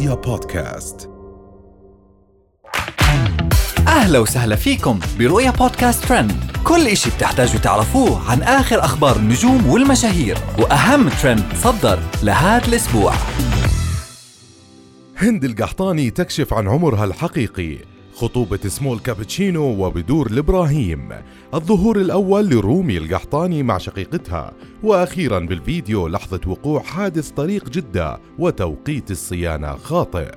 [0.00, 1.10] رؤيا بودكاست.
[3.88, 6.32] أهلا وسهلا فيكم برؤيا بودكاست ترند.
[6.64, 13.12] كل إشي بتحتاجوا تعرفوه عن آخر أخبار النجوم والمشاهير وأهم ترند صدر لهذا الأسبوع.
[15.16, 17.78] هند القحطاني تكشف عن عمرها الحقيقي.
[18.20, 21.08] خطوبة سمول كابتشينو وبدور الإبراهيم
[21.54, 24.52] الظهور الأول لرومي القحطاني مع شقيقتها
[24.82, 30.30] وأخيرا بالفيديو لحظة وقوع حادث طريق جدة وتوقيت الصيانة خاطئ.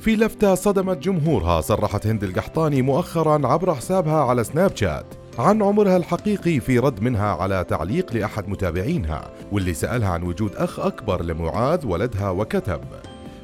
[0.00, 5.06] في لفتة صدمت جمهورها صرحت هند القحطاني مؤخرا عبر حسابها على سناب شات
[5.38, 10.80] عن عمرها الحقيقي في رد منها على تعليق لأحد متابعينها واللي سألها عن وجود أخ
[10.80, 12.80] أكبر لمعاذ ولدها وكتب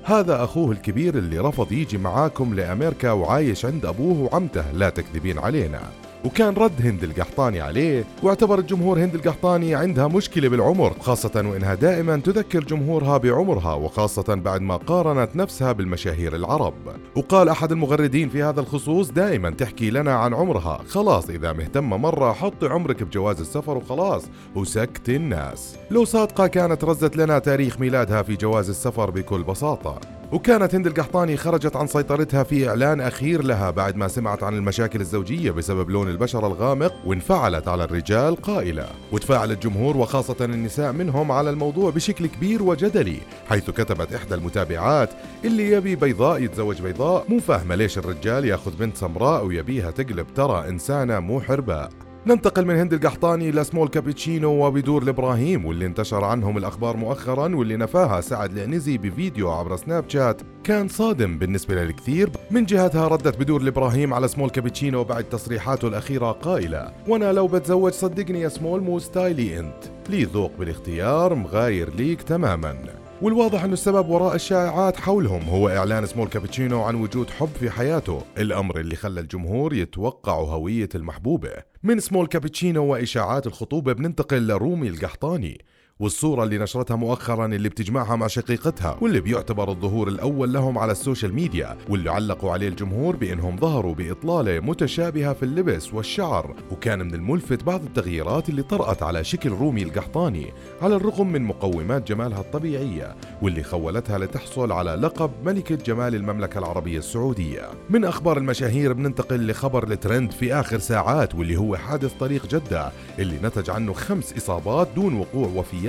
[0.09, 5.81] هذا أخوه الكبير اللي رفض يجي معاكم لأمريكا وعايش عند أبوه وعمته لا تكذبين علينا.
[6.25, 12.17] وكان رد هند القحطاني عليه واعتبر الجمهور هند القحطاني عندها مشكلة بالعمر خاصة وإنها دائما
[12.17, 16.75] تذكر جمهورها بعمرها وخاصة بعد ما قارنت نفسها بالمشاهير العرب.
[17.17, 22.33] وقال أحد المغردين في هذا الخصوص دائما تحكي لنا عن عمرها خلاص إذا مهتمة مرة
[22.33, 25.77] حطي عمرك بجواز السفر وخلاص وسكت الناس.
[25.91, 30.18] لو صادقة كانت رزت لنا تاريخ ميلادها في جواز السفر بكل بساطة.
[30.33, 35.01] وكانت هند القحطاني خرجت عن سيطرتها في إعلان أخير لها بعد ما سمعت عن المشاكل
[35.01, 38.87] الزوجية بسبب لون البشرة الغامق وانفعلت على الرجال قائلة.
[39.13, 43.19] وتفاعل الجمهور وخاصة النساء منهم على الموضوع بشكل كبير وجدلي
[43.49, 45.11] حيث كتبت إحدى المتابعات
[45.45, 50.69] اللي يبي بيضاء يتزوج بيضاء مو فاهمة ليش الرجال يأخذ بنت سمراء ويبيها تقلب ترى
[50.69, 52.08] إنسانة مو حرباء.
[52.29, 57.77] ننتقل من هند القحطاني إلى سمول كابتشينو وبدور الإبراهيم واللي انتشر عنهم الأخبار مؤخرا واللي
[57.77, 60.43] نفاها سعد العنزي بفيديو عبر سناب شات.
[60.65, 62.31] كان صادم بالنسبة للكثير.
[62.51, 67.93] من جهتها ردت بدور الإبراهيم على سمول كابتشينو بعد تصريحاته الأخيرة قائلة وأنا لو بتزوج
[67.93, 69.85] صدقني يا سمول مو style ي أنت.
[70.09, 72.77] لي ذوق بالاختيار مغاير ليك تماما.
[73.23, 78.23] والواضح أن السبب وراء الشائعات حولهم هو إعلان سمول كابتشينو عن وجود حب في حياته
[78.39, 81.53] الأمر اللي خلى الجمهور يتوقعوا هوية المحبوبة.
[81.83, 85.65] من سمول كابتشينو وإشاعات الخطوبة بننتقل لرومي القحطاني.
[86.01, 91.35] والصورة اللي نشرتها مؤخرا اللي بتجمعها مع شقيقتها واللي بيعتبر الظهور الأول لهم على السوشيال
[91.35, 96.55] ميديا واللي علقوا عليه الجمهور بأنهم ظهروا بإطلالة متشابهة في اللبس والشعر.
[96.71, 102.09] وكان من الملفت بعض التغييرات اللي طرأت على شكل رومي القحطاني على الرغم من مقومات
[102.09, 107.69] جمالها الطبيعية واللي خولتها لتحصل على لقب ملكة جمال المملكة العربية السعودية.
[107.91, 113.39] من أخبار المشاهير بننتقل لخبر الترند في آخر ساعات واللي هو حادث طريق جدة اللي
[113.43, 115.88] نتج عنه خمس إصابات دون وقوع وفيات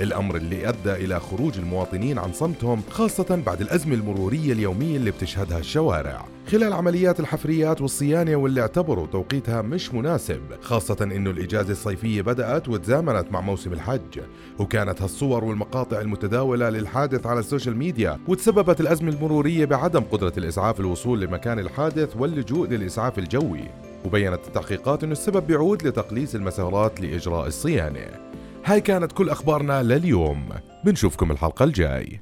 [0.00, 5.58] الأمر اللي أدى إلى خروج المواطنين عن صمتهم خاصة بعد الأزمة المرورية اليومية اللي بتشهدها
[5.58, 6.24] الشوارع.
[6.50, 13.32] خلال عمليات الحفريات والصيانة واللي اعتبروا توقيتها مش مناسب خاصة إنه الإجازة الصيفية بدأت وتزامنت
[13.32, 14.20] مع موسم الحج.
[14.58, 21.20] وكانت هالصور والمقاطع المتداولة للحادث على السوشيال ميديا وتسببت الأزمة المرورية بعدم قدرة الإسعاف الوصول
[21.20, 23.64] لمكان الحادث واللجوء للإسعاف الجوي.
[24.04, 28.25] وبينت التحقيقات إنه السبب بيعود لتقليص المسارات لإجراء الصيانة.
[28.66, 30.48] هاي كانت كل أخبارنا لليوم.
[30.84, 32.20] بنشوفكم الحلقة الجاي.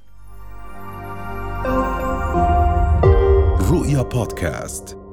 [3.70, 5.03] رؤيا بودكاست.